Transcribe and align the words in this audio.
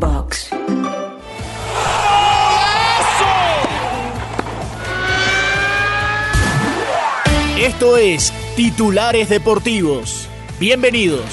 Boombox. 0.00 0.50
Esto 7.58 7.96
es 7.98 8.32
Titulares 8.56 9.28
Deportivos. 9.28 10.26
Bienvenidos. 10.58 11.24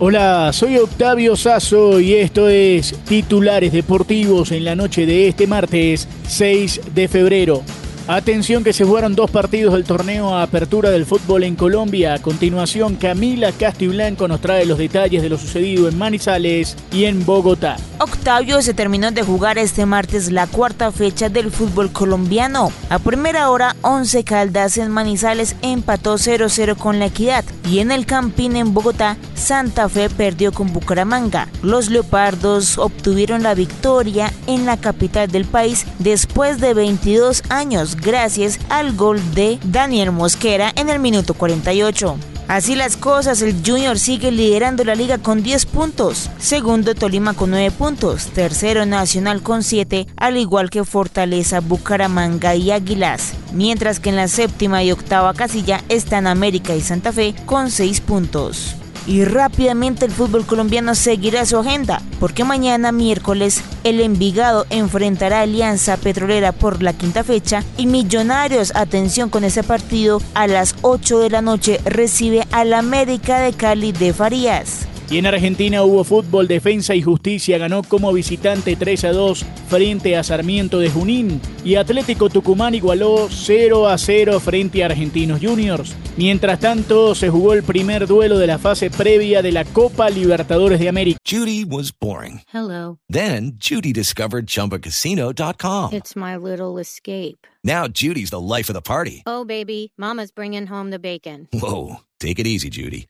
Hola, 0.00 0.52
soy 0.52 0.76
Octavio 0.76 1.36
Sazo 1.36 1.98
y 2.00 2.14
esto 2.14 2.48
es 2.48 2.94
Titulares 3.04 3.72
Deportivos 3.72 4.52
en 4.52 4.64
la 4.64 4.76
noche 4.76 5.06
de 5.06 5.28
este 5.28 5.46
martes 5.46 6.08
6 6.28 6.94
de 6.94 7.08
febrero. 7.08 7.62
Atención 8.08 8.64
que 8.64 8.72
se 8.72 8.86
jugaron 8.86 9.14
dos 9.14 9.30
partidos 9.30 9.74
del 9.74 9.84
torneo 9.84 10.34
a 10.34 10.42
apertura 10.42 10.88
del 10.88 11.04
fútbol 11.04 11.44
en 11.44 11.56
Colombia. 11.56 12.14
A 12.14 12.18
continuación, 12.22 12.96
Camila 12.96 13.52
Blanco 13.78 14.26
nos 14.26 14.40
trae 14.40 14.64
los 14.64 14.78
detalles 14.78 15.20
de 15.20 15.28
lo 15.28 15.36
sucedido 15.36 15.90
en 15.90 15.98
Manizales 15.98 16.74
y 16.90 17.04
en 17.04 17.26
Bogotá. 17.26 17.76
Octavio 17.98 18.62
se 18.62 18.72
terminó 18.72 19.10
de 19.10 19.22
jugar 19.22 19.58
este 19.58 19.84
martes 19.84 20.32
la 20.32 20.46
cuarta 20.46 20.90
fecha 20.90 21.28
del 21.28 21.50
fútbol 21.50 21.92
colombiano. 21.92 22.72
A 22.88 22.98
primera 22.98 23.50
hora, 23.50 23.76
11 23.82 24.24
Caldas 24.24 24.78
en 24.78 24.90
Manizales 24.90 25.54
empató 25.60 26.14
0-0 26.14 26.76
con 26.76 26.98
la 26.98 27.06
Equidad 27.06 27.44
y 27.70 27.80
en 27.80 27.90
el 27.90 28.06
Campín 28.06 28.56
en 28.56 28.72
Bogotá, 28.72 29.18
Santa 29.34 29.86
Fe 29.90 30.08
perdió 30.08 30.52
con 30.52 30.72
Bucaramanga. 30.72 31.48
Los 31.62 31.90
Leopardos 31.90 32.78
obtuvieron 32.78 33.42
la 33.42 33.54
victoria 33.54 34.32
en 34.46 34.64
la 34.64 34.78
capital 34.78 35.30
del 35.30 35.44
país 35.44 35.84
después 35.98 36.58
de 36.58 36.72
22 36.72 37.42
años 37.50 37.97
gracias 38.00 38.58
al 38.68 38.94
gol 38.96 39.20
de 39.34 39.58
Daniel 39.64 40.12
Mosquera 40.12 40.72
en 40.76 40.88
el 40.88 40.98
minuto 40.98 41.34
48. 41.34 42.16
Así 42.48 42.76
las 42.76 42.96
cosas, 42.96 43.42
el 43.42 43.54
Junior 43.64 43.98
sigue 43.98 44.30
liderando 44.30 44.82
la 44.82 44.94
liga 44.94 45.18
con 45.18 45.42
10 45.42 45.66
puntos, 45.66 46.30
segundo 46.38 46.94
Tolima 46.94 47.34
con 47.34 47.50
9 47.50 47.70
puntos, 47.72 48.28
tercero 48.28 48.86
Nacional 48.86 49.42
con 49.42 49.62
7, 49.62 50.06
al 50.16 50.38
igual 50.38 50.70
que 50.70 50.84
Fortaleza, 50.84 51.60
Bucaramanga 51.60 52.54
y 52.54 52.70
Águilas, 52.70 53.34
mientras 53.52 54.00
que 54.00 54.08
en 54.08 54.16
la 54.16 54.28
séptima 54.28 54.82
y 54.82 54.92
octava 54.92 55.34
casilla 55.34 55.84
están 55.90 56.26
América 56.26 56.74
y 56.74 56.80
Santa 56.80 57.12
Fe 57.12 57.34
con 57.44 57.70
6 57.70 58.00
puntos 58.00 58.76
y 59.08 59.24
rápidamente 59.24 60.04
el 60.04 60.12
fútbol 60.12 60.44
colombiano 60.44 60.94
seguirá 60.94 61.46
su 61.46 61.56
agenda, 61.56 62.02
porque 62.20 62.44
mañana 62.44 62.92
miércoles 62.92 63.62
el 63.82 64.00
Envigado 64.00 64.66
enfrentará 64.68 65.38
a 65.38 65.42
Alianza 65.42 65.96
Petrolera 65.96 66.52
por 66.52 66.82
la 66.82 66.92
quinta 66.92 67.24
fecha 67.24 67.64
y 67.78 67.86
Millonarios, 67.86 68.70
atención 68.76 69.30
con 69.30 69.44
ese 69.44 69.62
partido, 69.62 70.20
a 70.34 70.46
las 70.46 70.76
8 70.82 71.20
de 71.20 71.30
la 71.30 71.40
noche 71.40 71.80
recibe 71.86 72.46
al 72.52 72.74
América 72.74 73.40
de 73.40 73.54
Cali 73.54 73.92
de 73.92 74.12
Farías. 74.12 74.86
Y 75.10 75.16
en 75.16 75.26
Argentina 75.26 75.82
hubo 75.84 76.04
fútbol, 76.04 76.48
defensa 76.48 76.94
y 76.94 77.00
justicia. 77.00 77.56
Ganó 77.56 77.82
como 77.82 78.12
visitante 78.12 78.76
3 78.76 79.04
a 79.04 79.12
2 79.12 79.44
frente 79.68 80.16
a 80.16 80.22
Sarmiento 80.22 80.78
de 80.78 80.90
Junín. 80.90 81.40
Y 81.64 81.76
Atlético 81.76 82.28
Tucumán 82.28 82.74
igualó 82.74 83.28
0 83.30 83.88
a 83.88 83.96
0 83.96 84.38
frente 84.40 84.82
a 84.82 84.86
Argentinos 84.86 85.40
Juniors. 85.42 85.96
Mientras 86.18 86.60
tanto, 86.60 87.14
se 87.14 87.30
jugó 87.30 87.54
el 87.54 87.62
primer 87.62 88.06
duelo 88.06 88.38
de 88.38 88.46
la 88.46 88.58
fase 88.58 88.90
previa 88.90 89.40
de 89.40 89.52
la 89.52 89.64
Copa 89.64 90.10
Libertadores 90.10 90.78
de 90.78 90.88
América. 90.88 91.18
Judy 91.26 91.64
was 91.64 91.90
boring. 91.98 92.42
Hello. 92.52 92.98
Then 93.08 93.52
Judy 93.58 93.92
discovered 93.92 94.46
chumbacasino.com. 94.46 95.94
It's 95.94 96.16
my 96.16 96.36
little 96.36 96.78
escape. 96.78 97.46
Now 97.64 97.86
Judy's 97.88 98.30
the 98.30 98.40
life 98.40 98.68
of 98.68 98.74
the 98.74 98.82
party. 98.82 99.22
Oh, 99.26 99.44
baby, 99.44 99.92
Mama's 99.96 100.32
bringing 100.32 100.66
home 100.66 100.90
the 100.90 100.98
bacon. 100.98 101.48
Whoa. 101.52 102.00
Take 102.20 102.40
it 102.40 102.46
easy, 102.46 102.68
Judy. 102.68 103.06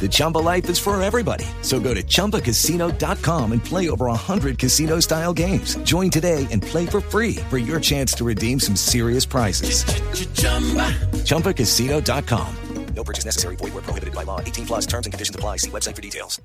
The 0.00 0.08
Chumba 0.10 0.38
life 0.38 0.68
is 0.68 0.78
for 0.78 1.00
everybody. 1.02 1.46
So 1.62 1.80
go 1.80 1.94
to 1.94 2.02
ChumbaCasino.com 2.02 3.52
and 3.52 3.64
play 3.64 3.88
over 3.88 4.06
100 4.06 4.58
casino 4.58 5.00
style 5.00 5.32
games. 5.32 5.76
Join 5.84 6.10
today 6.10 6.46
and 6.50 6.60
play 6.60 6.84
for 6.84 7.00
free 7.00 7.36
for 7.48 7.56
your 7.56 7.80
chance 7.80 8.12
to 8.16 8.24
redeem 8.24 8.60
some 8.60 8.76
serious 8.76 9.24
prizes. 9.24 9.84
ChumbaCasino.com. 11.24 12.56
No 12.94 13.02
purchase 13.02 13.24
necessary. 13.24 13.56
Void 13.56 13.74
where 13.74 13.82
prohibited 13.82 14.14
by 14.14 14.24
law. 14.24 14.40
18 14.40 14.66
plus 14.66 14.86
terms 14.86 15.06
and 15.06 15.12
conditions 15.12 15.34
apply. 15.34 15.58
See 15.58 15.70
website 15.70 15.96
for 15.96 16.02
details. 16.02 16.40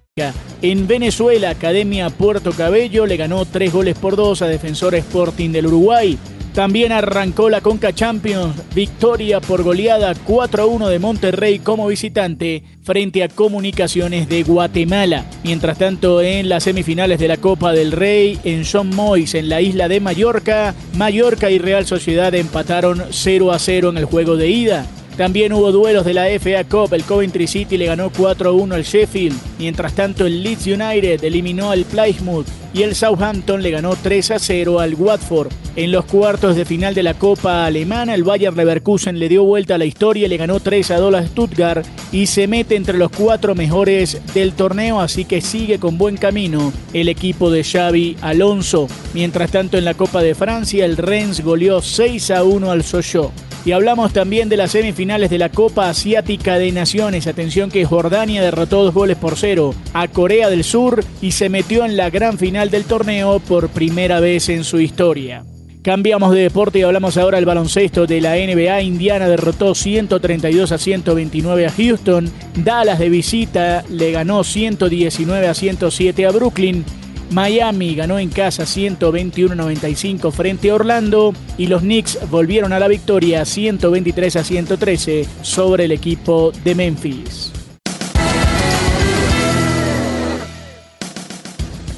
En 0.62 0.88
Venezuela, 0.88 1.52
Academia 1.52 2.10
Puerto 2.10 2.52
Cabello 2.52 3.06
le 3.06 3.18
ganó 3.18 3.46
tres 3.46 3.72
goles 3.72 3.98
por 3.98 4.16
dos 4.16 4.42
a 4.42 4.48
Defensor 4.48 4.96
Sporting 4.96 5.52
del 5.52 5.68
Uruguay. 5.68 6.18
También 6.54 6.92
arrancó 6.92 7.50
la 7.50 7.62
Conca 7.62 7.94
Champions, 7.94 8.56
victoria 8.74 9.40
por 9.40 9.64
goleada 9.64 10.14
4-1 10.14 10.90
de 10.90 11.00
Monterrey 11.00 11.60
como 11.60 11.88
visitante 11.88 12.64
frente 12.84 13.24
a 13.24 13.30
Comunicaciones 13.30 14.28
de 14.28 14.44
Guatemala. 14.44 15.26
Mientras 15.44 15.78
tanto, 15.78 16.22
en 16.22 16.50
las 16.50 16.64
semifinales 16.64 17.20
de 17.20 17.28
la 17.28 17.38
Copa 17.38 17.72
del 17.72 17.92
Rey, 17.92 18.40
en 18.44 18.66
Son 18.66 18.90
Mois, 18.90 19.36
en 19.36 19.48
la 19.48 19.62
isla 19.62 19.88
de 19.88 20.00
Mallorca, 20.00 20.74
Mallorca 20.96 21.50
y 21.52 21.60
Real 21.60 21.86
Sociedad 21.86 22.34
empataron 22.34 23.04
0 23.10 23.52
a 23.52 23.60
0 23.60 23.90
en 23.90 23.98
el 23.98 24.06
juego 24.06 24.36
de 24.36 24.50
ida. 24.50 24.86
También 25.20 25.52
hubo 25.52 25.74
duelos 25.74 26.06
de 26.06 26.14
la 26.14 26.28
FA 26.40 26.64
Cup. 26.64 26.94
El 26.94 27.04
Coventry 27.04 27.46
City 27.46 27.78
le 27.78 27.88
ganó 27.88 28.10
4-1 28.10 28.74
al 28.74 28.84
Sheffield. 28.84 29.38
Mientras 29.58 29.92
tanto, 29.92 30.26
el 30.26 30.42
Leeds 30.42 30.68
United 30.68 31.22
eliminó 31.22 31.72
al 31.72 31.84
Plymouth 31.84 32.48
y 32.74 32.84
el 32.84 32.96
Southampton 32.96 33.62
le 33.62 33.70
ganó 33.70 33.98
3-0 33.98 34.82
al 34.82 34.96
Watford. 34.96 35.52
En 35.76 35.92
los 35.92 36.06
cuartos 36.06 36.56
de 36.56 36.64
final 36.64 36.96
de 36.96 37.04
la 37.04 37.16
Copa 37.16 37.66
Alemana, 37.66 38.16
el 38.16 38.24
Bayer 38.24 38.56
Leverkusen 38.56 39.20
le 39.20 39.28
dio 39.28 39.44
vuelta 39.44 39.76
a 39.76 39.78
la 39.78 39.84
historia 39.84 40.30
le 40.30 40.38
ganó 40.38 40.62
3-2 40.62 41.14
a 41.14 41.28
Stuttgart 41.28 41.86
y 42.14 42.28
se 42.28 42.48
mete 42.48 42.78
entre 42.78 42.98
los 42.98 43.12
cuatro 43.12 43.56
mejores 43.56 44.22
del 44.34 44.54
torneo, 44.54 45.02
así 45.02 45.26
que 45.26 45.42
sigue 45.42 45.80
con 45.80 45.98
buen 45.98 46.16
camino 46.16 46.72
el 46.94 47.10
equipo 47.10 47.52
de 47.52 47.66
Xavi 47.66 48.16
Alonso. 48.22 48.88
Mientras 49.14 49.52
tanto, 49.52 49.78
en 49.78 49.84
la 49.84 49.96
Copa 49.96 50.22
de 50.22 50.34
Francia, 50.34 50.86
el 50.86 50.96
Rennes 50.96 51.44
goleó 51.44 51.82
6-1 51.82 52.70
al 52.70 52.84
Sochaux. 52.86 53.49
Y 53.70 53.72
hablamos 53.72 54.14
también 54.14 54.50
de 54.50 54.58
las 54.58 54.72
semifinales 54.72 55.30
de 55.30 55.38
la 55.38 55.50
Copa 55.50 55.90
Asiática 55.90 56.58
de 56.58 56.72
Naciones. 56.72 57.28
Atención 57.28 57.70
que 57.70 57.86
Jordania 57.86 58.42
derrotó 58.42 58.84
dos 58.84 58.96
goles 58.96 59.16
por 59.16 59.38
cero 59.38 59.76
a 59.94 60.08
Corea 60.08 60.50
del 60.50 60.64
Sur 60.64 61.06
y 61.22 61.34
se 61.34 61.50
metió 61.50 61.86
en 61.86 61.96
la 61.96 62.10
gran 62.10 62.40
final 62.40 62.72
del 62.72 62.86
torneo 62.86 63.40
por 63.40 63.70
primera 63.70 64.20
vez 64.20 64.50
en 64.50 64.64
su 64.64 64.80
historia. 64.80 65.46
Cambiamos 65.84 66.34
de 66.34 66.42
deporte 66.42 66.80
y 66.80 66.82
hablamos 66.82 67.16
ahora 67.18 67.38
del 67.38 67.46
baloncesto 67.46 68.08
de 68.08 68.22
la 68.22 68.38
NBA. 68.38 68.82
Indiana 68.82 69.28
derrotó 69.28 69.76
132 69.76 70.72
a 70.72 70.80
129 70.80 71.68
a 71.68 71.72
Houston. 71.72 72.28
Dallas 72.56 72.98
de 72.98 73.10
visita 73.10 73.84
le 73.88 74.12
ganó 74.12 74.44
119 74.44 75.48
a 75.48 75.54
107 75.54 76.26
a 76.26 76.32
Brooklyn. 76.32 76.84
Miami 77.32 77.96
ganó 77.96 78.18
en 78.18 78.30
casa 78.30 78.64
121-95 78.64 80.32
frente 80.32 80.70
a 80.70 80.76
Orlando 80.76 81.34
y 81.58 81.68
los 81.68 81.82
Knicks 81.82 82.18
volvieron 82.30 82.74
a 82.74 82.80
la 82.80 82.88
victoria 82.88 83.46
123 83.46 84.36
a 84.36 84.44
113 84.44 85.28
sobre 85.42 85.86
el 85.86 85.92
equipo 85.92 86.52
de 86.64 86.76
Memphis. 86.76 87.52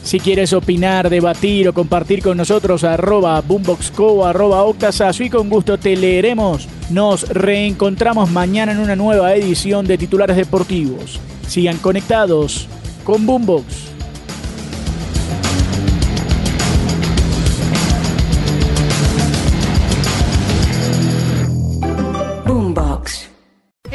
Si 0.03 0.19
quieres 0.19 0.51
opinar, 0.51 1.09
debatir 1.09 1.69
o 1.69 1.73
compartir 1.73 2.21
con 2.21 2.35
nosotros, 2.35 2.83
arroba 2.83 3.39
boomboxco, 3.39 4.25
arroba 4.25 4.63
octasazo 4.63 5.23
y 5.23 5.29
con 5.29 5.47
gusto 5.47 5.77
te 5.77 5.95
leeremos. 5.95 6.67
Nos 6.89 7.29
reencontramos 7.29 8.29
mañana 8.29 8.73
en 8.73 8.79
una 8.79 8.97
nueva 8.97 9.33
edición 9.35 9.87
de 9.87 9.97
Titulares 9.97 10.35
Deportivos. 10.35 11.17
Sigan 11.47 11.77
conectados 11.77 12.67
con 13.05 13.25
Boombox. 13.25 13.90